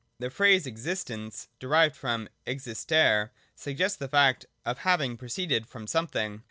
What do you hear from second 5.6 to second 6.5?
from something.